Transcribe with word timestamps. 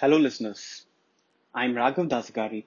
Hello, 0.00 0.18
listeners. 0.18 0.84
I'm 1.54 1.72
Raghav 1.72 2.10
Dasagiri, 2.10 2.64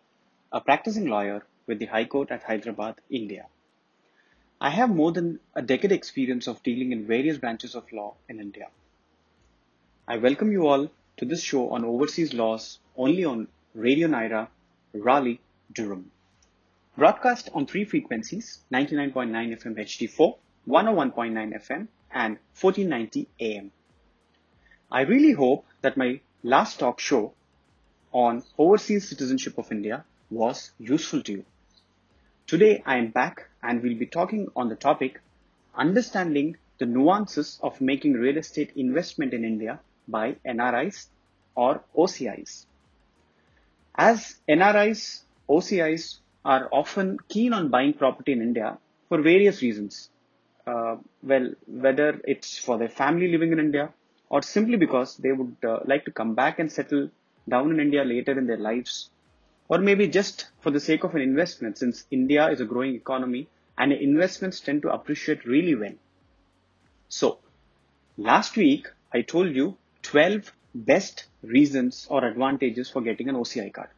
a 0.51 0.61
practicing 0.61 1.05
lawyer 1.05 1.45
with 1.67 1.77
the 1.77 1.85
High 1.85 2.05
Court 2.05 2.31
at 2.31 2.41
Hyderabad, 2.41 2.95
India. 3.11 3.45
I 4.59 4.71
have 4.71 4.89
more 4.89 5.11
than 5.11 5.39
a 5.53 5.61
decade 5.61 5.91
experience 5.91 6.47
of 6.47 6.63
dealing 6.63 6.91
in 6.91 7.05
various 7.05 7.37
branches 7.37 7.75
of 7.75 7.93
law 7.93 8.15
in 8.27 8.39
India. 8.39 8.69
I 10.07 10.17
welcome 10.17 10.51
you 10.51 10.65
all 10.65 10.89
to 11.17 11.25
this 11.25 11.43
show 11.43 11.69
on 11.69 11.85
overseas 11.85 12.33
laws 12.33 12.79
only 12.97 13.25
on 13.25 13.47
Radio 13.75 14.07
Nyra, 14.07 14.47
Raleigh, 14.95 15.39
Durham. 15.71 16.09
Broadcast 16.97 17.51
on 17.53 17.67
three 17.67 17.85
frequencies 17.85 18.57
99.9 18.73 19.61
FM 19.61 19.75
HD4, 19.77 20.35
101.9 20.67 21.61
FM, 21.61 21.87
and 22.11 22.39
1490 22.59 23.27
AM. 23.39 23.71
I 24.91 25.01
really 25.01 25.33
hope 25.33 25.67
that 25.83 25.95
my 25.95 26.21
last 26.43 26.79
talk 26.79 26.99
show 26.99 27.33
on 28.11 28.43
overseas 28.57 29.09
citizenship 29.09 29.57
of 29.57 29.71
India 29.71 30.05
was 30.29 30.71
useful 30.79 31.21
to 31.23 31.31
you. 31.33 31.45
Today 32.47 32.81
I 32.85 32.97
am 32.97 33.11
back 33.11 33.49
and 33.61 33.83
we'll 33.83 33.97
be 33.97 34.05
talking 34.05 34.47
on 34.55 34.69
the 34.69 34.75
topic 34.75 35.19
understanding 35.75 36.57
the 36.77 36.85
nuances 36.85 37.59
of 37.61 37.81
making 37.81 38.13
real 38.13 38.37
estate 38.37 38.71
investment 38.75 39.33
in 39.33 39.43
India 39.43 39.79
by 40.07 40.35
NRIs 40.45 41.07
or 41.55 41.83
OCIs. 41.95 42.65
As 43.95 44.35
NRIs, 44.47 45.23
OCIs 45.49 46.19
are 46.45 46.69
often 46.71 47.17
keen 47.27 47.53
on 47.53 47.67
buying 47.67 47.93
property 47.93 48.31
in 48.31 48.41
India 48.41 48.77
for 49.09 49.21
various 49.21 49.61
reasons. 49.61 50.09
Uh, 50.65 50.95
well, 51.21 51.51
whether 51.67 52.21
it's 52.23 52.57
for 52.57 52.77
their 52.77 52.89
family 52.89 53.27
living 53.27 53.51
in 53.51 53.59
India 53.59 53.93
or 54.29 54.41
simply 54.41 54.77
because 54.77 55.17
they 55.17 55.31
would 55.31 55.55
uh, 55.63 55.79
like 55.85 56.05
to 56.05 56.11
come 56.11 56.35
back 56.35 56.59
and 56.59 56.71
settle 56.71 57.09
down 57.47 57.71
in 57.71 57.79
India 57.79 58.03
later 58.03 58.37
in 58.37 58.47
their 58.47 58.57
lives, 58.57 59.09
or 59.67 59.79
maybe 59.79 60.07
just 60.07 60.47
for 60.61 60.71
the 60.71 60.79
sake 60.79 61.03
of 61.03 61.15
an 61.15 61.21
investment, 61.21 61.77
since 61.77 62.05
India 62.11 62.49
is 62.49 62.61
a 62.61 62.65
growing 62.65 62.95
economy 62.95 63.47
and 63.77 63.91
investments 63.91 64.59
tend 64.59 64.81
to 64.83 64.89
appreciate 64.89 65.45
really 65.45 65.75
well. 65.75 65.93
So, 67.07 67.39
last 68.17 68.55
week 68.55 68.87
I 69.11 69.21
told 69.21 69.55
you 69.55 69.77
12 70.03 70.51
best 70.75 71.25
reasons 71.41 72.05
or 72.09 72.25
advantages 72.25 72.89
for 72.89 73.01
getting 73.01 73.29
an 73.29 73.35
OCI 73.35 73.73
card. 73.73 73.89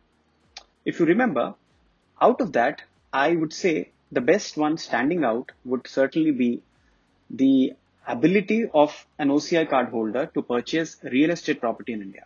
If 0.85 0.99
you 0.99 1.05
remember, 1.05 1.55
out 2.21 2.39
of 2.41 2.53
that, 2.53 2.83
I 3.11 3.35
would 3.35 3.53
say 3.53 3.89
the 4.11 4.21
best 4.21 4.57
one 4.57 4.77
standing 4.77 5.23
out 5.23 5.51
would 5.65 5.87
certainly 5.87 6.31
be 6.31 6.61
the 7.29 7.73
ability 8.07 8.65
of 8.73 9.05
an 9.19 9.29
OCI 9.29 9.69
card 9.69 9.89
holder 9.89 10.25
to 10.33 10.41
purchase 10.41 10.97
real 11.03 11.29
estate 11.31 11.59
property 11.59 11.93
in 11.93 12.01
India. 12.01 12.25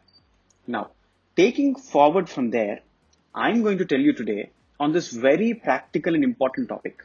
Now, 0.67 0.91
taking 1.35 1.75
forward 1.75 2.29
from 2.29 2.51
there, 2.51 2.79
I'm 3.33 3.61
going 3.63 3.77
to 3.79 3.85
tell 3.85 3.99
you 3.99 4.13
today 4.13 4.51
on 4.79 4.91
this 4.91 5.09
very 5.09 5.53
practical 5.53 6.15
and 6.15 6.23
important 6.23 6.69
topic, 6.69 7.03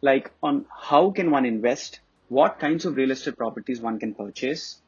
like 0.00 0.30
on 0.42 0.66
how 0.70 1.10
can 1.10 1.30
one 1.30 1.46
invest, 1.46 2.00
what 2.28 2.58
kinds 2.58 2.84
of 2.84 2.96
real 2.96 3.10
estate 3.10 3.36
properties 3.36 3.80
one 3.80 3.98
can 3.98 4.14
purchase, 4.14 4.80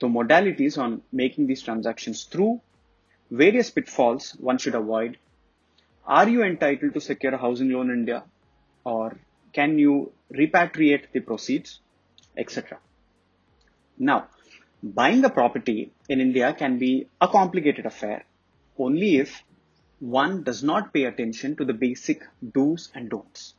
the 0.00 0.08
modalities 0.08 0.78
on 0.78 1.02
making 1.12 1.46
these 1.46 1.62
transactions 1.62 2.24
through, 2.24 2.60
various 3.30 3.70
pitfalls 3.70 4.32
one 4.38 4.58
should 4.58 4.74
avoid. 4.74 5.16
Are 6.06 6.28
you 6.28 6.42
entitled 6.42 6.94
to 6.94 7.00
secure 7.00 7.34
a 7.34 7.38
housing 7.38 7.70
loan 7.70 7.88
in 7.90 8.00
India 8.00 8.24
or 8.84 9.16
can 9.52 9.78
you 9.78 10.12
repatriate 10.32 11.12
the 11.12 11.20
proceeds? 11.20 11.80
Etc. 12.36 12.78
Now, 13.98 14.28
buying 14.82 15.24
a 15.24 15.30
property 15.30 15.92
in 16.08 16.20
India 16.20 16.52
can 16.54 16.78
be 16.78 17.08
a 17.20 17.28
complicated 17.28 17.86
affair 17.86 18.24
only 18.78 19.16
if 19.16 19.42
one 20.00 20.42
does 20.42 20.62
not 20.62 20.92
pay 20.92 21.04
attention 21.04 21.54
to 21.56 21.64
the 21.64 21.72
basic 21.72 22.22
do's 22.52 22.90
and 22.94 23.08
don'ts. 23.08 23.54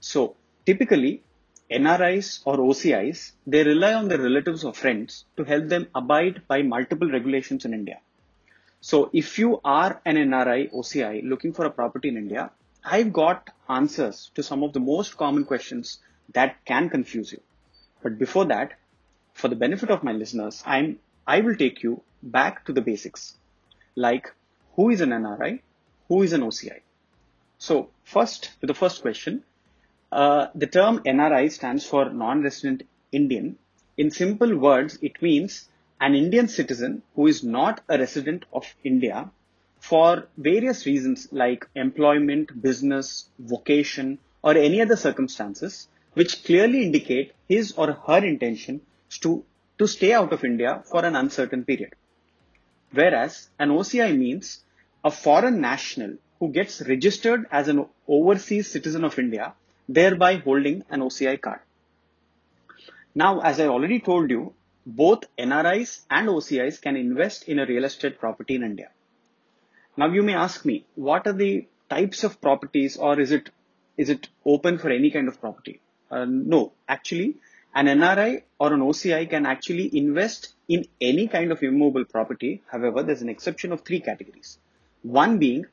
So, 0.00 0.36
typically, 0.66 1.22
NRIs 1.70 2.40
or 2.44 2.56
OCIs, 2.56 3.32
they 3.46 3.62
rely 3.62 3.92
on 3.92 4.08
their 4.08 4.18
relatives 4.18 4.64
or 4.64 4.72
friends 4.72 5.24
to 5.36 5.44
help 5.44 5.68
them 5.68 5.86
abide 5.94 6.42
by 6.48 6.62
multiple 6.62 7.10
regulations 7.10 7.64
in 7.64 7.74
India. 7.74 8.00
So, 8.80 9.10
if 9.12 9.38
you 9.38 9.60
are 9.64 10.00
an 10.04 10.16
NRI 10.16 10.72
OCI 10.72 11.28
looking 11.28 11.52
for 11.52 11.66
a 11.66 11.70
property 11.70 12.08
in 12.08 12.16
India, 12.16 12.50
I've 12.84 13.12
got 13.12 13.50
answers 13.68 14.30
to 14.34 14.42
some 14.42 14.62
of 14.62 14.72
the 14.72 14.80
most 14.80 15.16
common 15.16 15.44
questions 15.44 15.98
that 16.32 16.64
can 16.64 16.88
confuse 16.88 17.32
you. 17.32 17.40
But 18.02 18.18
before 18.18 18.44
that, 18.46 18.72
for 19.34 19.48
the 19.48 19.56
benefit 19.56 19.90
of 19.90 20.02
my 20.02 20.12
listeners, 20.12 20.62
I'm, 20.66 20.98
I 21.26 21.40
will 21.40 21.56
take 21.56 21.82
you 21.82 22.02
back 22.22 22.64
to 22.66 22.72
the 22.72 22.80
basics, 22.80 23.36
like 23.94 24.32
who 24.74 24.90
is 24.90 25.00
an 25.00 25.10
NRI, 25.10 25.60
who 26.08 26.22
is 26.22 26.32
an 26.32 26.42
OCI. 26.42 26.80
So 27.58 27.90
first, 28.04 28.50
to 28.60 28.66
the 28.66 28.74
first 28.74 29.02
question, 29.02 29.44
uh, 30.10 30.46
the 30.54 30.66
term 30.66 31.00
NRI 31.00 31.50
stands 31.52 31.84
for 31.84 32.10
non-resident 32.10 32.84
Indian. 33.12 33.58
In 33.96 34.10
simple 34.10 34.56
words, 34.56 34.98
it 35.02 35.20
means 35.20 35.68
an 36.00 36.14
Indian 36.14 36.48
citizen 36.48 37.02
who 37.14 37.26
is 37.26 37.42
not 37.42 37.80
a 37.88 37.98
resident 37.98 38.44
of 38.52 38.64
India 38.84 39.30
for 39.80 40.28
various 40.36 40.86
reasons 40.86 41.28
like 41.32 41.68
employment, 41.74 42.62
business, 42.62 43.28
vocation, 43.38 44.18
or 44.42 44.56
any 44.56 44.80
other 44.80 44.96
circumstances 44.96 45.88
which 46.18 46.42
clearly 46.44 46.82
indicate 46.84 47.32
his 47.48 47.72
or 47.80 47.92
her 48.06 48.22
intention 48.24 48.80
to, 49.22 49.44
to 49.78 49.86
stay 49.86 50.12
out 50.12 50.32
of 50.32 50.44
India 50.44 50.82
for 50.90 51.04
an 51.04 51.14
uncertain 51.14 51.64
period. 51.64 51.94
Whereas 52.90 53.48
an 53.56 53.68
OCI 53.68 54.18
means 54.18 54.64
a 55.04 55.12
foreign 55.12 55.60
national 55.60 56.16
who 56.40 56.48
gets 56.48 56.80
registered 56.88 57.46
as 57.52 57.68
an 57.68 57.86
overseas 58.08 58.68
citizen 58.68 59.04
of 59.04 59.16
India, 59.16 59.52
thereby 59.88 60.34
holding 60.36 60.82
an 60.90 61.00
OCI 61.00 61.40
card. 61.40 61.60
Now, 63.14 63.40
as 63.40 63.60
I 63.60 63.68
already 63.68 64.00
told 64.00 64.28
you, 64.30 64.54
both 64.84 65.24
NRIs 65.38 66.00
and 66.10 66.28
OCIs 66.28 66.80
can 66.80 66.96
invest 66.96 67.44
in 67.44 67.60
a 67.60 67.66
real 67.66 67.84
estate 67.84 68.18
property 68.18 68.56
in 68.56 68.64
India. 68.64 68.90
Now 69.96 70.08
you 70.08 70.24
may 70.24 70.34
ask 70.34 70.64
me, 70.64 70.84
what 70.96 71.28
are 71.28 71.32
the 71.32 71.68
types 71.88 72.24
of 72.24 72.40
properties 72.40 72.96
or 72.96 73.20
is 73.20 73.30
it, 73.30 73.50
is 73.96 74.10
it 74.10 74.28
open 74.44 74.78
for 74.78 74.90
any 74.90 75.12
kind 75.12 75.28
of 75.28 75.40
property? 75.40 75.80
Uh, 76.10 76.24
no, 76.28 76.72
actually, 76.88 77.36
an 77.74 77.86
NRI 77.86 78.42
or 78.58 78.72
an 78.72 78.80
OCI 78.80 79.28
can 79.28 79.46
actually 79.46 79.96
invest 79.96 80.54
in 80.68 80.86
any 81.00 81.28
kind 81.28 81.52
of 81.52 81.62
immovable 81.62 82.04
property. 82.04 82.62
However, 82.70 83.02
there's 83.02 83.22
an 83.22 83.28
exception 83.28 83.72
of 83.72 83.82
three 83.82 84.00
categories. 84.00 84.58
One 85.02 85.38
being 85.38 85.66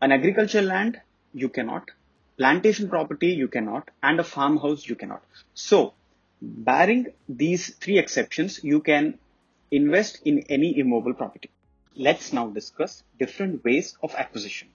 an 0.00 0.12
agricultural 0.12 0.64
land, 0.64 1.00
you 1.34 1.48
cannot, 1.48 1.90
plantation 2.38 2.88
property, 2.88 3.28
you 3.28 3.48
cannot, 3.48 3.90
and 4.02 4.18
a 4.20 4.24
farmhouse, 4.24 4.86
you 4.88 4.96
cannot. 4.96 5.22
So, 5.54 5.94
barring 6.40 7.08
these 7.28 7.74
three 7.74 7.98
exceptions, 7.98 8.62
you 8.62 8.80
can 8.80 9.18
invest 9.70 10.20
in 10.24 10.40
any 10.48 10.78
immovable 10.78 11.14
property. 11.14 11.50
Let's 11.94 12.32
now 12.32 12.48
discuss 12.48 13.02
different 13.18 13.64
ways 13.64 13.96
of 14.02 14.14
acquisition. 14.14 14.68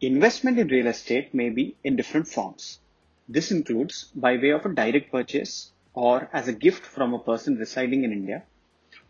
Investment 0.00 0.58
in 0.58 0.68
real 0.68 0.88
estate 0.88 1.32
may 1.32 1.50
be 1.50 1.76
in 1.84 1.96
different 1.96 2.28
forms. 2.28 2.80
This 3.28 3.50
includes 3.50 4.04
by 4.14 4.36
way 4.36 4.50
of 4.50 4.66
a 4.66 4.74
direct 4.74 5.10
purchase 5.10 5.72
or 5.94 6.28
as 6.32 6.48
a 6.48 6.52
gift 6.52 6.84
from 6.84 7.14
a 7.14 7.18
person 7.18 7.56
residing 7.56 8.04
in 8.04 8.12
India 8.12 8.42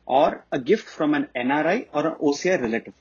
or 0.06 0.44
a 0.52 0.58
gift 0.58 0.86
from 0.88 1.14
an 1.14 1.28
NRI 1.34 1.88
or 1.92 2.06
an 2.06 2.14
OCI 2.16 2.60
relative. 2.60 2.94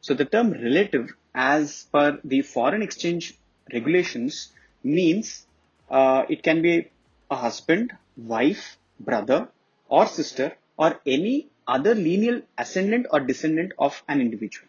So 0.00 0.14
the 0.14 0.24
term 0.24 0.52
relative 0.52 1.14
as 1.34 1.86
per 1.92 2.20
the 2.22 2.42
foreign 2.42 2.82
exchange 2.82 3.36
regulations 3.72 4.52
means 4.82 5.46
uh, 5.90 6.24
it 6.28 6.42
can 6.42 6.62
be 6.62 6.90
a 7.30 7.36
husband, 7.36 7.92
wife, 8.16 8.76
brother 9.00 9.48
or 9.88 10.06
sister 10.06 10.56
or 10.76 11.00
any 11.06 11.48
other 11.66 11.94
lineal 11.94 12.42
ascendant 12.58 13.06
or 13.10 13.20
descendant 13.20 13.72
of 13.78 14.02
an 14.08 14.20
individual. 14.20 14.68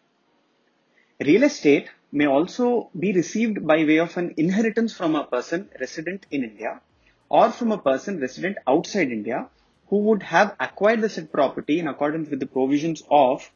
Real 1.19 1.44
estate 1.44 1.89
may 2.12 2.25
also 2.25 2.90
be 2.98 3.12
received 3.13 3.66
by 3.66 3.84
way 3.84 3.98
of 3.98 4.16
an 4.18 4.34
inheritance 4.38 4.94
from 4.94 5.16
a 5.16 5.24
person 5.25 5.69
resident 5.80 6.25
in 6.31 6.44
India 6.44 6.81
or 7.30 7.52
from 7.52 7.72
a 7.72 7.78
person 7.78 8.19
resident 8.19 8.57
outside 8.68 9.12
India 9.12 9.48
who 9.88 9.98
would 9.98 10.24
have 10.24 10.56
acquired 10.60 11.02
the 11.02 11.10
said 11.10 11.31
property 11.31 11.80
in 11.80 11.88
accordance 11.88 12.30
with 12.30 12.40
the 12.40 12.46
provisions 12.48 13.04
of 13.10 13.52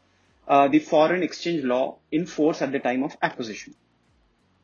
uh, 0.48 0.68
the 0.68 0.80
foreign 0.80 1.24
exchange 1.24 1.64
law 1.64 1.98
in 2.12 2.26
force 2.26 2.62
at 2.62 2.72
the 2.72 2.80
time 2.80 3.04
of 3.04 3.16
acquisition. 3.22 3.74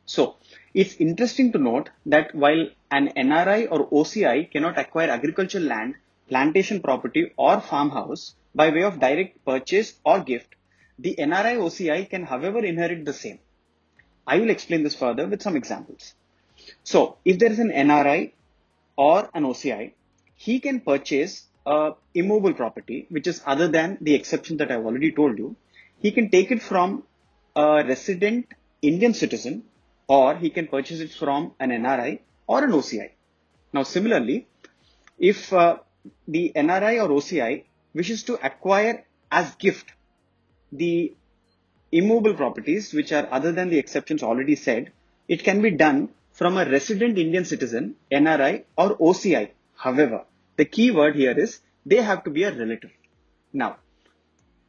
So, 0.04 0.36
it's 0.74 0.94
interesting 0.96 1.52
to 1.52 1.58
note 1.58 1.90
that 2.06 2.34
while 2.34 2.68
an 2.90 3.08
NRI 3.16 3.68
or 3.70 3.88
OCI 3.90 4.50
cannot 4.50 4.78
acquire 4.78 5.10
agricultural 5.10 5.64
land, 5.64 5.94
plantation 6.28 6.80
property 6.80 7.32
or 7.36 7.60
farmhouse 7.60 8.34
by 8.54 8.70
way 8.70 8.82
of 8.82 9.00
direct 9.00 9.44
purchase 9.44 9.94
or 10.04 10.20
gift, 10.20 10.54
the 10.98 11.16
NRI 11.18 11.56
OCI 11.56 12.08
can 12.08 12.24
however 12.24 12.64
inherit 12.64 13.04
the 13.04 13.12
same. 13.12 13.38
I 14.26 14.38
will 14.38 14.50
explain 14.50 14.82
this 14.82 14.94
further 14.94 15.26
with 15.26 15.42
some 15.42 15.56
examples. 15.56 16.14
So 16.84 17.18
if 17.24 17.38
there 17.38 17.50
is 17.52 17.58
an 17.58 17.70
NRI 17.70 18.32
or 18.96 19.30
an 19.34 19.44
OCI, 19.44 19.92
he 20.34 20.60
can 20.60 20.80
purchase 20.80 21.46
a 21.64 21.92
immovable 22.14 22.54
property, 22.54 23.06
which 23.08 23.26
is 23.26 23.42
other 23.46 23.68
than 23.68 23.98
the 24.00 24.14
exception 24.14 24.56
that 24.58 24.70
I've 24.70 24.84
already 24.84 25.12
told 25.12 25.38
you. 25.38 25.56
he 25.98 26.10
can 26.12 26.28
take 26.30 26.50
it 26.50 26.62
from 26.62 27.02
a 27.54 27.84
resident 27.84 28.46
Indian 28.82 29.14
citizen 29.14 29.64
or 30.06 30.36
he 30.36 30.50
can 30.50 30.66
purchase 30.68 31.00
it 31.00 31.12
from 31.12 31.52
an 31.58 31.70
NRI 31.70 32.20
or 32.46 32.64
an 32.64 32.70
OCI. 32.70 33.10
Now, 33.72 33.82
similarly, 33.82 34.46
if 35.18 35.52
uh, 35.52 35.78
the 36.28 36.52
NRI 36.54 37.02
or 37.02 37.08
OCI 37.08 37.64
wishes 37.94 38.22
to 38.24 38.34
acquire 38.46 39.04
as 39.30 39.54
gift 39.56 39.92
the 40.70 41.14
immovable 41.98 42.34
properties 42.34 42.92
which 42.92 43.12
are 43.12 43.28
other 43.30 43.52
than 43.52 43.70
the 43.70 43.78
exceptions 43.78 44.22
already 44.22 44.56
said, 44.56 44.92
it 45.28 45.42
can 45.44 45.62
be 45.62 45.70
done 45.70 46.08
from 46.32 46.56
a 46.56 46.68
resident 46.68 47.18
Indian 47.18 47.44
citizen, 47.44 47.96
NRI 48.12 48.64
or 48.76 48.96
OCI. 48.98 49.50
However, 49.74 50.24
the 50.56 50.64
key 50.64 50.90
word 50.90 51.16
here 51.16 51.38
is 51.38 51.60
they 51.84 52.02
have 52.02 52.24
to 52.24 52.30
be 52.30 52.42
a 52.42 52.52
relative. 52.52 52.90
Now, 53.52 53.76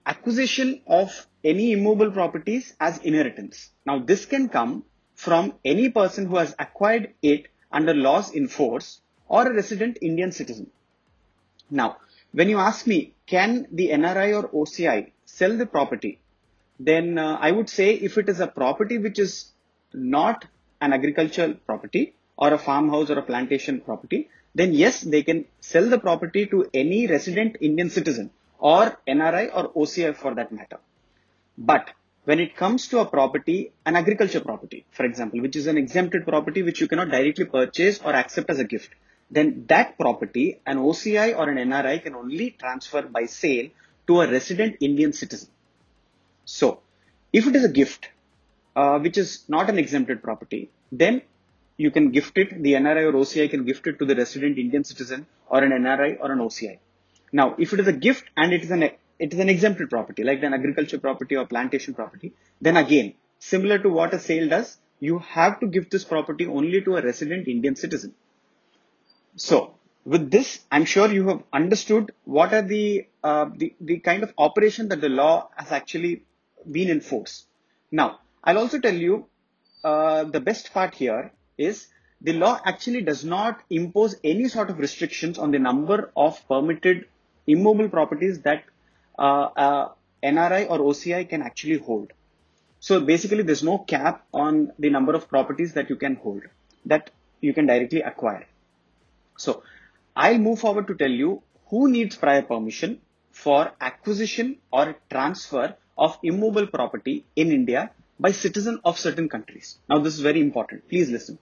acquisition 0.06 0.82
of 0.88 1.28
any 1.44 1.72
immovable 1.74 2.12
properties 2.12 2.74
as 2.80 3.00
inheritance. 3.00 3.70
Now, 3.86 4.00
this 4.00 4.26
can 4.26 4.50
come 4.50 4.84
from 5.16 5.54
any 5.66 5.90
person 5.90 6.28
who 6.28 6.38
has 6.38 6.56
acquired 6.60 7.14
it 7.22 7.48
under 7.72 7.94
laws 7.94 8.32
in 8.32 8.48
force 8.48 9.02
or 9.28 9.48
a 9.48 9.54
resident 9.54 9.98
Indian 10.02 10.32
citizen. 10.32 10.70
Now, 11.70 11.98
when 12.32 12.50
you 12.50 12.60
ask 12.60 12.88
me, 12.88 13.14
can 13.26 13.68
the 13.72 13.90
NRI 13.90 14.42
or 14.42 14.50
OCI 14.50 15.12
sell 15.26 15.58
the 15.58 15.66
property? 15.66 16.20
Then 16.80 17.18
uh, 17.18 17.38
I 17.42 17.52
would 17.52 17.70
say 17.70 17.94
if 17.94 18.18
it 18.18 18.30
is 18.30 18.40
a 18.40 18.48
property 18.48 18.98
which 18.98 19.20
is 19.20 19.52
not 19.94 20.46
an 20.80 20.94
agricultural 20.94 21.56
property 21.66 22.14
or 22.38 22.54
a 22.54 22.58
farmhouse 22.58 23.10
or 23.10 23.18
a 23.20 23.24
plantation 23.24 23.82
property, 23.82 24.30
then 24.54 24.74
yes, 24.74 25.02
they 25.02 25.24
can 25.24 25.46
sell 25.60 25.90
the 25.90 26.00
property 26.00 26.46
to 26.48 26.70
any 26.74 27.08
resident 27.08 27.58
Indian 27.62 27.90
citizen 27.90 28.30
or 28.60 28.98
NRI 29.08 29.50
or 29.56 29.72
OCI 29.74 30.16
for 30.16 30.36
that 30.36 30.52
matter. 30.52 30.80
But 31.58 31.92
when 32.26 32.40
it 32.40 32.56
comes 32.56 32.88
to 32.90 33.00
a 33.00 33.06
property, 33.06 33.72
an 33.86 33.96
agriculture 33.96 34.42
property, 34.42 34.86
for 34.92 35.06
example, 35.06 35.42
which 35.42 35.56
is 35.56 35.68
an 35.68 35.78
exempted 35.78 36.26
property 36.26 36.62
which 36.62 36.82
you 36.82 36.88
cannot 36.88 37.10
directly 37.10 37.46
purchase 37.46 38.00
or 38.04 38.14
accept 38.14 38.50
as 38.50 38.60
a 38.60 38.64
gift, 38.64 38.92
then 39.32 39.66
that 39.68 39.98
property, 39.98 40.60
an 40.66 40.78
OCI 40.78 41.38
or 41.38 41.50
an 41.50 41.58
NRI 41.58 42.02
can 42.04 42.16
only 42.16 42.52
transfer 42.52 43.02
by 43.02 43.26
sale 43.26 43.70
to 44.08 44.22
a 44.22 44.32
resident 44.32 44.78
Indian 44.80 45.14
citizen. 45.14 45.50
So, 46.48 46.80
if 47.34 47.46
it 47.46 47.58
is 47.58 47.66
a 47.66 47.70
gift, 47.70 48.08
uh, 48.74 49.00
which 49.00 49.18
is 49.18 49.44
not 49.50 49.70
an 49.70 49.78
exempted 49.78 50.24
property, 50.24 50.70
then 50.94 51.22
you 51.76 51.92
can 51.92 52.12
gift 52.12 52.38
it, 52.38 52.64
the 52.64 52.74
NRI 52.74 53.04
or 53.10 53.14
OCI 53.14 53.50
can 53.50 53.66
gift 53.66 53.86
it 53.86 54.00
to 54.00 54.06
the 54.06 54.16
resident 54.16 54.58
Indian 54.58 54.86
citizen 54.86 55.28
or 55.50 55.62
an 55.62 55.72
NRI 55.72 56.18
or 56.22 56.32
an 56.32 56.40
OCI. 56.40 56.80
Now, 57.34 57.56
if 57.60 57.74
it 57.74 57.82
is 57.82 57.88
a 57.88 57.94
gift 57.94 58.30
and 58.38 58.54
it 58.54 58.64
is 58.64 58.72
an 58.72 58.84
it 58.84 59.34
is 59.34 59.40
an 59.40 59.50
exempted 59.50 59.90
property, 59.90 60.24
like 60.24 60.42
an 60.42 60.54
agriculture 60.54 61.00
property 61.00 61.36
or 61.36 61.46
plantation 61.46 61.94
property, 61.94 62.32
then 62.62 62.78
again, 62.78 63.16
similar 63.40 63.80
to 63.80 63.90
what 63.90 64.14
a 64.14 64.20
sale 64.20 64.48
does, 64.48 64.78
you 65.02 65.20
have 65.20 65.60
to 65.60 65.68
give 65.68 65.90
this 65.90 66.06
property 66.06 66.46
only 66.48 66.82
to 66.82 66.96
a 66.96 67.02
resident 67.02 67.48
Indian 67.48 67.76
citizen. 67.76 68.14
So, 69.36 69.74
with 70.06 70.32
this, 70.32 70.60
I'm 70.72 70.86
sure 70.86 71.12
you 71.12 71.28
have 71.28 71.44
understood 71.52 72.14
what 72.24 72.54
are 72.54 72.62
the, 72.62 73.08
uh, 73.24 73.50
the, 73.54 73.74
the 73.82 73.98
kind 74.00 74.24
of 74.24 74.34
operation 74.38 74.88
that 74.90 75.02
the 75.02 75.10
law 75.10 75.50
has 75.58 75.72
actually 75.72 76.24
been 76.72 76.90
in 76.90 77.02
force. 77.02 77.46
Now, 77.92 78.20
I'll 78.44 78.58
also 78.58 78.80
tell 78.80 78.94
you 78.94 79.26
uh, 79.84 80.26
the 80.26 80.40
best 80.40 80.74
part 80.74 80.96
here 80.96 81.32
is 81.58 81.88
the 82.22 82.34
law 82.34 82.60
actually 82.66 83.02
does 83.02 83.24
not 83.24 83.62
impose 83.70 84.16
any 84.24 84.48
sort 84.48 84.70
of 84.70 84.80
restrictions 84.80 85.38
on 85.38 85.52
the 85.52 85.60
number 85.60 86.12
of 86.16 86.46
permitted 86.48 87.06
immobile 87.46 87.90
properties 87.90 88.42
that 88.42 88.64
uh, 89.18 89.50
uh, 89.56 89.90
NRI 90.24 90.70
or 90.70 90.80
OCI 90.80 91.30
can 91.30 91.42
actually 91.42 91.78
hold. 91.78 92.12
So 92.80 93.02
basically, 93.02 93.44
there's 93.44 93.64
no 93.64 93.80
cap 93.80 94.26
on 94.34 94.72
the 94.78 94.90
number 94.90 95.14
of 95.14 95.28
properties 95.28 95.74
that 95.74 95.90
you 95.90 95.96
can 95.96 96.16
hold 96.16 96.44
that 96.86 97.12
you 97.42 97.54
can 97.54 97.66
directly 97.66 98.02
acquire. 98.02 98.46
So 99.38 99.64
I'll 100.16 100.38
move 100.38 100.60
forward 100.60 100.88
to 100.88 100.96
tell 100.96 101.12
you 101.12 101.42
who 101.68 101.90
needs 101.90 102.16
prior 102.16 102.42
permission 102.42 103.02
for 103.32 103.72
acquisition 103.80 104.58
or 104.72 104.96
transfer 105.10 105.76
of 105.98 106.18
immovable 106.24 106.68
property 106.68 107.26
in 107.36 107.52
India 107.52 107.92
by 108.20 108.32
citizen 108.32 108.80
of 108.84 108.98
certain 108.98 109.30
countries. 109.30 109.78
Now 109.90 110.00
this 110.00 110.14
is 110.16 110.20
very 110.22 110.42
important. 110.42 110.88
Please 110.90 111.10
listen. 111.10 111.38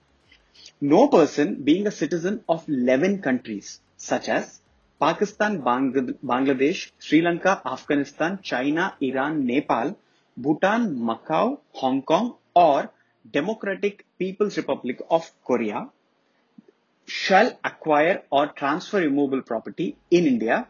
No 0.80 1.08
person 1.08 1.62
being 1.62 1.86
a 1.86 1.90
citizen 1.90 2.44
of 2.48 2.68
11 2.68 3.22
countries 3.22 3.80
such 3.96 4.28
as 4.28 4.60
Pakistan, 5.00 5.62
Bangladesh, 5.62 6.90
Sri 6.98 7.20
Lanka, 7.20 7.60
Afghanistan, 7.64 8.38
China, 8.42 8.94
Iran, 9.00 9.46
Nepal, 9.46 9.96
Bhutan, 10.36 10.96
Macau, 10.98 11.58
Hong 11.72 12.02
Kong, 12.02 12.34
or 12.54 12.90
Democratic 13.30 14.04
People's 14.18 14.56
Republic 14.56 15.00
of 15.10 15.30
Korea 15.44 15.88
shall 17.06 17.58
acquire 17.64 18.22
or 18.30 18.46
transfer 18.48 19.02
immovable 19.02 19.42
property 19.42 19.96
in 20.10 20.26
India 20.26 20.66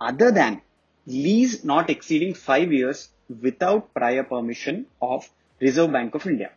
other 0.00 0.30
than 0.30 0.60
lease 1.06 1.64
not 1.64 1.90
exceeding 1.90 2.34
five 2.34 2.72
years 2.72 3.08
without 3.42 3.94
prior 3.94 4.24
permission 4.24 4.86
of 5.00 5.28
Reserve 5.60 5.92
Bank 5.92 6.14
of 6.14 6.26
India. 6.26 6.50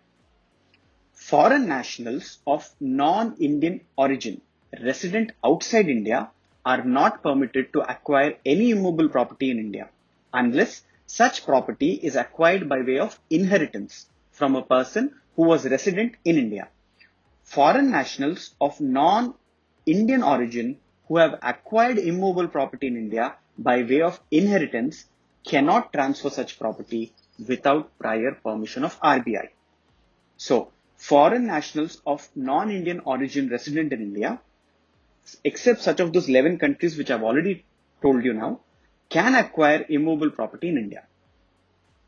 Foreign 1.13 1.67
nationals 1.67 2.39
of 2.47 2.69
non-Indian 2.79 3.81
origin 3.97 4.41
resident 4.81 5.31
outside 5.43 5.87
India 5.87 6.29
are 6.65 6.83
not 6.83 7.21
permitted 7.21 7.71
to 7.73 7.81
acquire 7.81 8.35
any 8.45 8.71
immovable 8.71 9.09
property 9.09 9.51
in 9.51 9.59
India 9.59 9.89
unless 10.33 10.83
such 11.05 11.45
property 11.45 11.93
is 12.01 12.15
acquired 12.15 12.67
by 12.67 12.81
way 12.81 12.97
of 12.97 13.19
inheritance 13.29 14.07
from 14.31 14.55
a 14.55 14.63
person 14.63 15.13
who 15.35 15.43
was 15.43 15.65
resident 15.69 16.15
in 16.25 16.37
India. 16.37 16.69
Foreign 17.43 17.91
nationals 17.91 18.55
of 18.59 18.79
non-Indian 18.81 20.23
origin 20.23 20.79
who 21.07 21.17
have 21.17 21.37
acquired 21.43 21.99
immovable 21.99 22.47
property 22.47 22.87
in 22.87 22.97
India 22.97 23.35
by 23.57 23.83
way 23.83 24.01
of 24.01 24.19
inheritance 24.31 25.05
cannot 25.45 25.91
transfer 25.93 26.29
such 26.29 26.59
property 26.59 27.13
without 27.47 27.97
prior 27.97 28.31
permission 28.31 28.83
of 28.83 28.99
RBI. 29.01 29.49
So, 30.37 30.71
foreign 30.95 31.47
nationals 31.47 32.01
of 32.05 32.27
non-Indian 32.35 33.01
origin 33.05 33.49
resident 33.49 33.93
in 33.93 34.01
India 34.01 34.39
except 35.43 35.81
such 35.81 35.99
of 35.99 36.13
those 36.13 36.29
11 36.29 36.57
countries 36.59 36.97
which 36.97 37.11
I've 37.11 37.23
already 37.23 37.65
told 38.01 38.23
you 38.23 38.33
now, 38.33 38.59
can 39.09 39.35
acquire 39.35 39.85
immovable 39.89 40.31
property 40.31 40.69
in 40.69 40.77
India. 40.77 41.03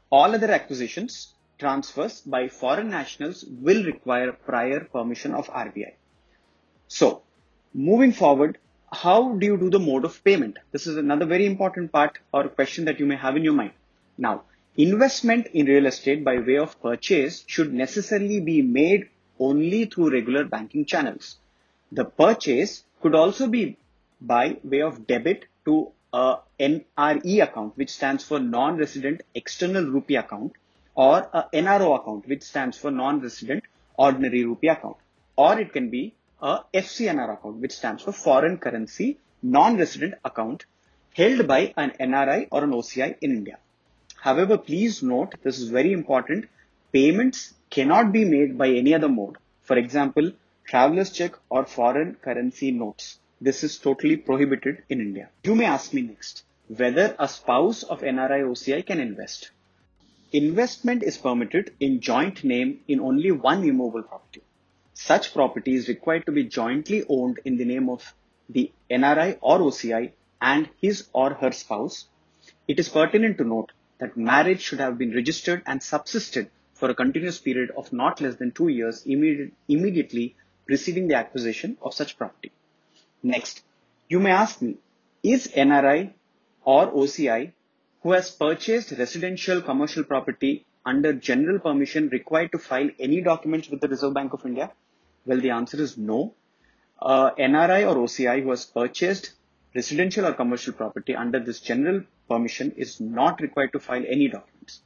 All 0.09 0.33
other 0.33 0.51
acquisitions, 0.51 1.33
transfers 1.57 2.21
by 2.21 2.47
foreign 2.49 2.89
nationals 2.89 3.45
will 3.61 3.83
require 3.83 4.31
prior 4.31 4.81
permission 4.81 5.33
of 5.33 5.47
RBI. 5.47 5.93
So, 6.87 7.21
moving 7.73 8.11
forward, 8.11 8.57
how 8.95 9.33
do 9.33 9.45
you 9.45 9.57
do 9.57 9.69
the 9.69 9.79
mode 9.79 10.05
of 10.05 10.23
payment? 10.23 10.57
This 10.71 10.87
is 10.87 10.97
another 10.97 11.25
very 11.25 11.45
important 11.45 11.91
part 11.91 12.19
or 12.31 12.47
question 12.47 12.85
that 12.85 12.99
you 12.99 13.05
may 13.05 13.17
have 13.17 13.35
in 13.35 13.43
your 13.43 13.53
mind. 13.53 13.73
Now, 14.17 14.43
investment 14.77 15.47
in 15.47 15.65
real 15.65 15.85
estate 15.85 16.23
by 16.23 16.39
way 16.39 16.57
of 16.57 16.81
purchase 16.81 17.43
should 17.45 17.73
necessarily 17.73 18.39
be 18.39 18.61
made 18.61 19.09
only 19.39 19.85
through 19.85 20.11
regular 20.11 20.45
banking 20.45 20.85
channels. 20.85 21.35
The 21.91 22.05
purchase 22.05 22.83
could 23.01 23.15
also 23.15 23.47
be 23.47 23.77
by 24.21 24.57
way 24.63 24.81
of 24.81 25.05
debit 25.05 25.45
to 25.65 25.91
a 26.13 26.37
NRE 26.59 27.43
account, 27.43 27.77
which 27.77 27.89
stands 27.89 28.23
for 28.23 28.39
non-resident 28.39 29.21
external 29.33 29.83
rupee 29.83 30.15
account, 30.15 30.53
or 30.95 31.29
a 31.33 31.43
NRO 31.53 31.99
account, 31.99 32.27
which 32.27 32.43
stands 32.43 32.77
for 32.77 32.91
non-resident 32.91 33.63
ordinary 33.97 34.45
rupee 34.45 34.69
account, 34.69 34.97
or 35.35 35.59
it 35.59 35.73
can 35.73 35.89
be 35.89 36.15
a 36.45 36.63
FCNR 36.75 37.33
account, 37.33 37.55
which 37.57 37.71
stands 37.71 38.03
for 38.03 38.11
foreign 38.11 38.57
currency 38.59 39.17
non-resident 39.41 40.13
account 40.23 40.65
held 41.15 41.47
by 41.47 41.73
an 41.75 41.91
NRI 41.99 42.47
or 42.51 42.63
an 42.63 42.71
OCI 42.71 43.15
in 43.21 43.31
India. 43.31 43.57
However, 44.17 44.57
please 44.57 45.01
note, 45.01 45.33
this 45.41 45.57
is 45.57 45.69
very 45.69 45.91
important, 45.91 46.45
payments 46.91 47.55
cannot 47.71 48.11
be 48.11 48.25
made 48.25 48.59
by 48.59 48.69
any 48.69 48.93
other 48.93 49.09
mode. 49.09 49.37
For 49.63 49.75
example, 49.75 50.33
traveler's 50.65 51.11
check 51.11 51.33
or 51.49 51.65
foreign 51.65 52.15
currency 52.15 52.69
notes. 52.71 53.17
This 53.41 53.63
is 53.63 53.79
totally 53.79 54.17
prohibited 54.17 54.83
in 54.87 55.01
India. 55.01 55.29
You 55.43 55.55
may 55.55 55.65
ask 55.65 55.93
me 55.93 56.03
next 56.03 56.43
whether 56.67 57.15
a 57.17 57.27
spouse 57.27 57.81
of 57.81 58.01
NRI 58.01 58.41
OCI 58.51 58.85
can 58.85 58.99
invest. 58.99 59.49
Investment 60.31 61.01
is 61.01 61.17
permitted 61.17 61.73
in 61.79 62.01
joint 62.01 62.43
name 62.43 62.81
in 62.87 62.99
only 62.99 63.31
one 63.31 63.63
immovable 63.63 64.03
property. 64.03 64.43
Such 64.97 65.33
property 65.33 65.75
is 65.75 65.89
required 65.89 66.25
to 66.25 66.31
be 66.31 66.45
jointly 66.45 67.03
owned 67.09 67.41
in 67.43 67.57
the 67.57 67.65
name 67.65 67.89
of 67.89 68.15
the 68.49 68.71
NRI 68.89 69.37
or 69.41 69.59
OCI 69.59 70.13
and 70.41 70.69
his 70.79 71.09
or 71.11 71.33
her 71.33 71.51
spouse. 71.51 72.07
It 72.67 72.79
is 72.79 72.87
pertinent 72.87 73.37
to 73.37 73.43
note 73.43 73.73
that 73.99 74.15
marriage 74.15 74.61
should 74.61 74.79
have 74.79 74.97
been 74.97 75.13
registered 75.13 75.63
and 75.65 75.83
subsisted 75.83 76.49
for 76.73 76.89
a 76.89 76.95
continuous 76.95 77.39
period 77.39 77.71
of 77.71 77.91
not 77.91 78.21
less 78.21 78.35
than 78.37 78.51
two 78.51 78.69
years 78.69 79.05
immediate, 79.05 79.51
immediately 79.67 80.37
preceding 80.65 81.09
the 81.09 81.15
acquisition 81.15 81.77
of 81.81 81.93
such 81.93 82.17
property. 82.17 82.53
Next, 83.21 83.63
you 84.07 84.21
may 84.21 84.31
ask 84.31 84.61
me, 84.61 84.77
is 85.21 85.49
NRI 85.49 86.13
or 86.63 86.89
OCI 86.91 87.51
who 88.01 88.13
has 88.13 88.31
purchased 88.31 88.91
residential 88.91 89.61
commercial 89.61 90.05
property 90.05 90.65
under 90.85 91.11
general 91.11 91.59
permission 91.59 92.07
required 92.09 92.53
to 92.53 92.59
file 92.59 92.89
any 92.97 93.19
documents 93.19 93.69
with 93.69 93.81
the 93.81 93.89
Reserve 93.89 94.13
Bank 94.13 94.31
of 94.31 94.45
India? 94.45 94.71
Well, 95.25 95.41
the 95.41 95.51
answer 95.51 95.81
is 95.81 95.97
no. 95.97 96.33
Uh, 97.01 97.31
NRI 97.31 97.87
or 97.87 97.95
OCI 97.95 98.43
who 98.43 98.51
has 98.51 98.65
purchased 98.65 99.33
residential 99.73 100.25
or 100.25 100.33
commercial 100.33 100.73
property 100.73 101.15
under 101.15 101.39
this 101.39 101.59
general 101.59 102.03
permission 102.29 102.71
is 102.77 102.99
not 103.01 103.41
required 103.41 103.73
to 103.73 103.79
file 103.79 104.03
any 104.07 104.27
documents. 104.27 104.81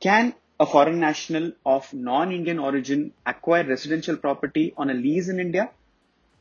Can 0.00 0.34
a 0.58 0.66
foreign 0.66 0.98
national 0.98 1.52
of 1.64 1.92
non-Indian 1.94 2.58
origin 2.58 3.12
acquire 3.24 3.64
residential 3.64 4.16
property 4.16 4.74
on 4.76 4.90
a 4.90 4.94
lease 4.94 5.28
in 5.28 5.38
India? 5.38 5.70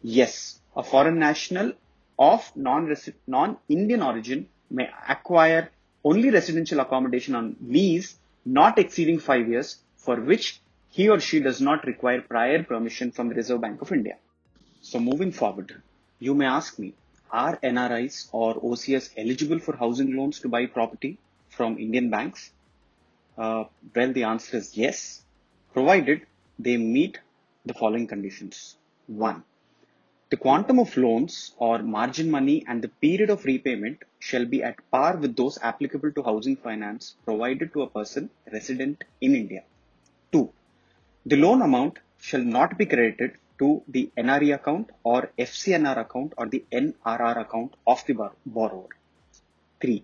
Yes, 0.01 0.59
a 0.75 0.83
foreign 0.83 1.19
national 1.19 1.73
of 2.17 2.51
non-Indian 2.55 4.01
origin 4.01 4.47
may 4.69 4.89
acquire 5.07 5.69
only 6.03 6.29
residential 6.29 6.79
accommodation 6.79 7.35
on 7.35 7.55
lease 7.61 8.17
not 8.45 8.79
exceeding 8.79 9.19
five 9.19 9.47
years 9.47 9.77
for 9.97 10.19
which 10.19 10.61
he 10.89 11.07
or 11.07 11.19
she 11.19 11.39
does 11.39 11.61
not 11.61 11.85
require 11.85 12.21
prior 12.21 12.63
permission 12.63 13.11
from 13.11 13.29
the 13.29 13.35
Reserve 13.35 13.61
Bank 13.61 13.81
of 13.81 13.91
India. 13.91 14.17
So 14.81 14.99
moving 14.99 15.31
forward, 15.31 15.81
you 16.19 16.33
may 16.33 16.45
ask 16.45 16.79
me, 16.79 16.93
are 17.31 17.57
NRIs 17.57 18.29
or 18.31 18.55
OCS 18.55 19.11
eligible 19.17 19.59
for 19.59 19.75
housing 19.75 20.15
loans 20.15 20.39
to 20.39 20.49
buy 20.49 20.65
property 20.65 21.19
from 21.49 21.77
Indian 21.77 22.09
banks? 22.09 22.51
Uh, 23.37 23.65
well, 23.95 24.13
the 24.13 24.23
answer 24.23 24.57
is 24.57 24.75
yes, 24.75 25.23
provided 25.73 26.25
they 26.57 26.77
meet 26.77 27.19
the 27.65 27.73
following 27.73 28.07
conditions. 28.07 28.75
One, 29.05 29.43
the 30.31 30.37
quantum 30.37 30.79
of 30.79 30.95
loans 30.97 31.53
or 31.57 31.79
margin 31.79 32.29
money 32.31 32.65
and 32.67 32.81
the 32.81 32.87
period 32.87 33.29
of 33.29 33.45
repayment 33.45 34.03
shall 34.19 34.45
be 34.45 34.63
at 34.63 34.77
par 34.91 35.17
with 35.17 35.35
those 35.35 35.59
applicable 35.61 36.11
to 36.13 36.23
housing 36.23 36.55
finance 36.55 37.15
provided 37.25 37.73
to 37.73 37.83
a 37.83 37.89
person 37.89 38.29
resident 38.51 39.03
in 39.21 39.35
India. 39.35 39.63
Two, 40.31 40.51
the 41.25 41.35
loan 41.35 41.61
amount 41.61 41.99
shall 42.17 42.41
not 42.41 42.77
be 42.77 42.85
credited 42.85 43.33
to 43.59 43.83
the 43.89 44.09
NRE 44.17 44.55
account 44.55 44.89
or 45.03 45.31
FCNR 45.37 45.97
account 45.97 46.33
or 46.37 46.47
the 46.47 46.63
NRR 46.71 47.41
account 47.41 47.73
of 47.85 48.03
the 48.05 48.31
borrower. 48.45 48.87
3. 49.81 50.03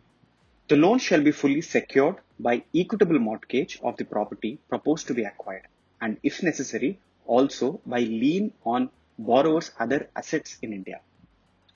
The 0.67 0.75
loan 0.75 1.00
shall 1.00 1.22
be 1.22 1.31
fully 1.31 1.62
secured 1.62 2.17
by 2.38 2.63
equitable 2.75 3.19
mortgage 3.19 3.79
of 3.81 3.95
the 3.95 4.03
property 4.03 4.60
proposed 4.67 5.07
to 5.07 5.13
be 5.13 5.24
acquired 5.24 5.67
and 6.01 6.17
if 6.22 6.43
necessary 6.43 7.00
also 7.25 7.79
by 7.86 8.00
lien 8.00 8.51
on 8.65 8.89
borrower's 9.17 9.72
other 9.79 10.10
assets 10.15 10.57
in 10.62 10.74
India. 10.74 11.00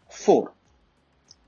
4. 0.10 0.52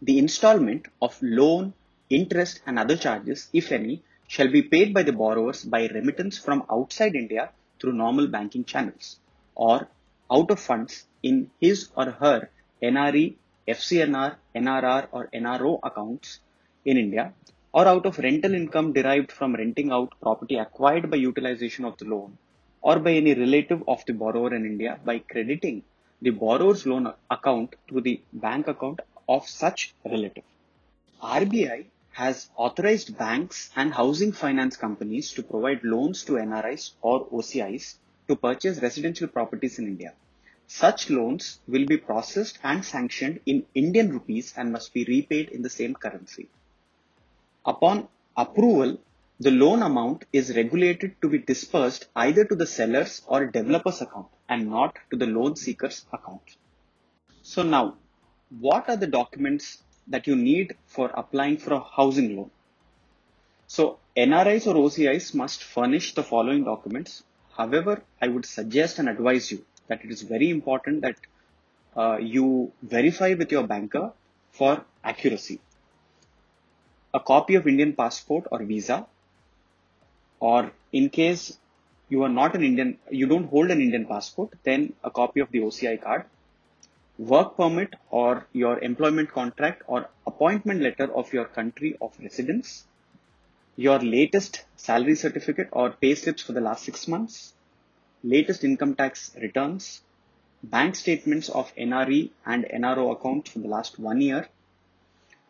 The 0.01 0.17
installment 0.17 0.87
of 1.01 1.17
loan, 1.21 1.73
interest 2.09 2.61
and 2.65 2.79
other 2.79 2.95
charges, 2.95 3.49
if 3.51 3.71
any, 3.71 4.01
shall 4.27 4.49
be 4.49 4.61
paid 4.61 4.93
by 4.93 5.03
the 5.03 5.11
borrowers 5.11 5.65
by 5.65 5.87
remittance 5.87 6.37
from 6.37 6.63
outside 6.69 7.15
India 7.15 7.51
through 7.81 7.93
normal 7.93 8.27
banking 8.27 8.63
channels 8.63 9.19
or 9.55 9.87
out 10.31 10.51
of 10.51 10.59
funds 10.59 11.05
in 11.23 11.49
his 11.59 11.89
or 11.95 12.11
her 12.11 12.49
NRE, 12.81 13.35
FCNR, 13.67 14.35
NRR 14.55 15.07
or 15.11 15.29
NRO 15.33 15.79
accounts 15.83 16.39
in 16.85 16.97
India 16.97 17.33
or 17.73 17.87
out 17.87 18.05
of 18.05 18.19
rental 18.19 18.53
income 18.53 18.93
derived 18.93 19.31
from 19.31 19.55
renting 19.55 19.91
out 19.91 20.13
property 20.21 20.57
acquired 20.57 21.09
by 21.09 21.17
utilization 21.17 21.85
of 21.85 21.97
the 21.97 22.05
loan 22.05 22.37
or 22.81 22.99
by 22.99 23.13
any 23.13 23.33
relative 23.33 23.83
of 23.87 24.05
the 24.05 24.13
borrower 24.13 24.53
in 24.53 24.65
India 24.65 24.99
by 25.05 25.19
crediting 25.19 25.83
the 26.21 26.31
borrower's 26.31 26.85
loan 26.85 27.11
account 27.29 27.75
to 27.87 28.01
the 28.01 28.21
bank 28.33 28.67
account 28.67 28.99
of 29.27 29.47
such 29.47 29.93
relative. 30.05 30.43
RBI 31.21 31.85
has 32.11 32.49
authorized 32.55 33.17
banks 33.17 33.69
and 33.75 33.93
housing 33.93 34.31
finance 34.31 34.75
companies 34.75 35.31
to 35.33 35.43
provide 35.43 35.83
loans 35.83 36.23
to 36.25 36.33
NRIs 36.33 36.91
or 37.01 37.27
OCIs 37.29 37.95
to 38.27 38.35
purchase 38.35 38.81
residential 38.81 39.27
properties 39.27 39.79
in 39.79 39.87
India. 39.87 40.13
Such 40.67 41.09
loans 41.09 41.59
will 41.67 41.85
be 41.85 41.97
processed 41.97 42.59
and 42.63 42.83
sanctioned 42.83 43.39
in 43.45 43.65
Indian 43.73 44.11
rupees 44.11 44.53
and 44.55 44.71
must 44.71 44.93
be 44.93 45.03
repaid 45.05 45.49
in 45.49 45.61
the 45.61 45.69
same 45.69 45.95
currency. 45.95 46.49
Upon 47.65 48.07
approval, 48.37 48.97
the 49.39 49.51
loan 49.51 49.81
amount 49.81 50.25
is 50.31 50.55
regulated 50.55 51.15
to 51.21 51.29
be 51.29 51.39
dispersed 51.39 52.07
either 52.15 52.45
to 52.45 52.55
the 52.55 52.65
seller's 52.65 53.21
or 53.27 53.47
developer's 53.47 54.01
account 54.01 54.27
and 54.47 54.69
not 54.69 54.97
to 55.09 55.17
the 55.17 55.25
loan 55.25 55.55
seeker's 55.55 56.05
account. 56.13 56.57
So 57.41 57.63
now, 57.63 57.97
what 58.59 58.87
are 58.87 58.97
the 58.97 59.07
documents 59.07 59.83
that 60.07 60.27
you 60.27 60.35
need 60.35 60.75
for 60.85 61.11
applying 61.13 61.57
for 61.57 61.73
a 61.73 61.79
housing 61.79 62.35
loan? 62.35 62.51
So 63.67 63.99
NRIs 64.17 64.67
or 64.67 64.75
OCIs 64.75 65.33
must 65.33 65.63
furnish 65.63 66.13
the 66.13 66.23
following 66.23 66.63
documents. 66.63 67.23
However, 67.57 68.03
I 68.21 68.27
would 68.27 68.45
suggest 68.45 68.99
and 68.99 69.07
advise 69.07 69.51
you 69.51 69.63
that 69.87 70.03
it 70.03 70.11
is 70.11 70.21
very 70.21 70.49
important 70.49 71.01
that 71.01 71.15
uh, 71.95 72.17
you 72.17 72.71
verify 72.81 73.33
with 73.33 73.51
your 73.51 73.63
banker 73.67 74.11
for 74.51 74.83
accuracy. 75.03 75.59
A 77.13 77.19
copy 77.19 77.55
of 77.55 77.67
Indian 77.67 77.93
passport 77.93 78.45
or 78.51 78.63
visa, 78.63 79.05
or 80.39 80.71
in 80.91 81.09
case 81.09 81.57
you 82.09 82.23
are 82.23 82.29
not 82.29 82.55
an 82.55 82.63
Indian, 82.63 82.97
you 83.09 83.27
don't 83.27 83.45
hold 83.45 83.71
an 83.71 83.81
Indian 83.81 84.05
passport, 84.05 84.49
then 84.63 84.93
a 85.03 85.11
copy 85.11 85.39
of 85.39 85.51
the 85.51 85.59
OCI 85.59 86.01
card, 86.01 86.25
work 87.21 87.55
permit 87.55 87.95
or 88.09 88.47
your 88.51 88.79
employment 88.79 89.31
contract 89.31 89.83
or 89.85 90.09
appointment 90.25 90.81
letter 90.81 91.13
of 91.15 91.31
your 91.31 91.45
country 91.45 91.95
of 92.01 92.11
residence, 92.19 92.85
your 93.75 93.99
latest 93.99 94.65
salary 94.75 95.13
certificate 95.13 95.69
or 95.71 95.91
pay 95.91 96.15
slips 96.15 96.41
for 96.41 96.53
the 96.53 96.61
last 96.61 96.83
six 96.83 97.07
months, 97.07 97.53
latest 98.23 98.63
income 98.63 98.95
tax 98.95 99.35
returns, 99.39 100.01
bank 100.63 100.95
statements 100.95 101.47
of 101.49 101.71
NRE 101.75 102.31
and 102.45 102.65
NRO 102.65 103.11
accounts 103.11 103.51
for 103.51 103.59
the 103.59 103.67
last 103.67 103.99
one 103.99 104.19
year, 104.19 104.47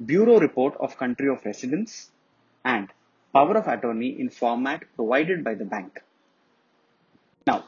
bureau 0.06 0.40
report 0.40 0.75
of 0.78 0.98
country 0.98 1.30
of 1.30 1.46
residence, 1.46 2.12
and 2.66 2.90
power 3.34 3.56
of 3.56 3.68
attorney 3.68 4.20
in 4.20 4.30
format 4.30 4.84
provided 4.98 5.42
by 5.42 5.56
the 5.56 5.66
bank. 5.66 6.01
Now, 7.48 7.63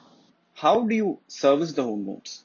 how 0.55 0.85
do 0.85 0.93
you 0.93 1.19
service 1.27 1.71
the 1.71 1.83
home 1.83 2.05
loans? 2.05 2.43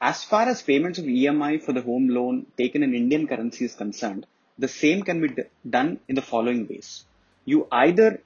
As 0.00 0.22
far 0.24 0.42
as 0.42 0.60
payments 0.60 0.98
of 0.98 1.06
EMI 1.06 1.62
for 1.62 1.72
the 1.72 1.80
home 1.80 2.08
loan 2.08 2.46
taken 2.58 2.82
in 2.82 2.94
Indian 2.94 3.26
currency 3.26 3.64
is 3.64 3.74
concerned, 3.74 4.26
the 4.58 4.68
same 4.68 5.02
can 5.02 5.22
be 5.22 5.34
done 5.68 6.00
in 6.06 6.14
the 6.14 6.22
following 6.22 6.68
ways. 6.68 7.04
You 7.46 7.66
either 7.72 8.20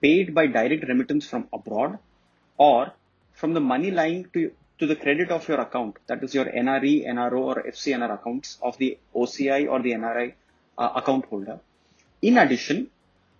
paid 0.00 0.34
by 0.34 0.46
direct 0.46 0.88
remittance 0.88 1.26
from 1.26 1.48
abroad 1.52 1.98
or 2.56 2.92
from 3.32 3.52
the 3.52 3.60
money 3.60 3.90
lying 3.90 4.26
to, 4.32 4.52
to 4.78 4.86
the 4.86 4.96
credit 4.96 5.30
of 5.30 5.46
your 5.48 5.60
account, 5.60 5.98
that 6.06 6.24
is 6.24 6.34
your 6.34 6.46
NRE, 6.46 7.06
NRO 7.06 7.40
or 7.40 7.62
FCNR 7.62 8.14
accounts 8.14 8.58
of 8.62 8.78
the 8.78 8.98
OCI 9.14 9.68
or 9.68 9.82
the 9.82 9.92
NRI 9.92 10.32
uh, 10.78 10.92
account 10.96 11.26
holder. 11.26 11.60
In 12.22 12.38
addition, 12.38 12.90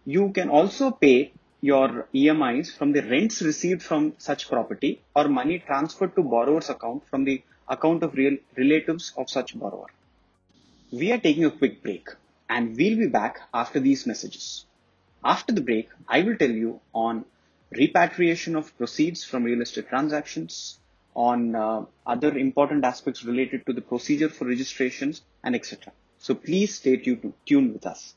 you 0.05 0.31
can 0.31 0.51
also 0.51 0.91
pay 0.91 1.33
your 1.63 2.07
EMIs 2.15 2.77
from 2.77 2.93
the 2.93 3.03
rents 3.03 3.41
received 3.41 3.83
from 3.83 4.15
such 4.19 4.49
property 4.49 5.01
or 5.15 5.29
money 5.29 5.59
transferred 5.61 6.15
to 6.17 6.23
borrower's 6.23 6.69
account 6.69 7.07
from 7.09 7.25
the 7.25 7.43
account 7.73 8.03
of 8.03 8.15
real 8.15 8.37
relatives 8.57 9.13
of 9.17 9.31
such 9.31 9.59
borrower. 9.59 9.91
We 10.93 11.11
are 11.13 11.19
taking 11.19 11.45
a 11.47 11.51
quick 11.51 11.83
break 11.83 12.09
and 12.49 12.77
we'll 12.77 12.99
be 12.99 13.09
back 13.09 13.41
after 13.55 13.81
these 13.81 14.07
messages. 14.07 14.67
After 15.25 15.53
the 15.53 15.63
break, 15.63 15.89
I 16.09 16.23
will 16.23 16.37
tell 16.37 16.51
you 16.51 16.81
on 16.93 17.25
repatriation 17.71 18.57
of 18.57 18.77
proceeds 18.77 19.25
from 19.25 19.45
real 19.45 19.63
estate 19.63 19.89
transactions, 19.89 20.79
on 21.15 21.55
uh, 21.55 21.85
other 22.07 22.37
important 22.37 22.85
aspects 22.85 23.25
related 23.25 23.65
to 23.67 23.73
the 23.73 23.81
procedure 23.81 24.29
for 24.29 24.47
registrations 24.47 25.23
and 25.45 25.55
etc. 25.55 25.93
So 26.19 26.35
please 26.35 26.77
stay 26.77 26.97
tuned, 26.97 27.33
tuned 27.47 27.73
with 27.73 27.87
us. 27.87 28.15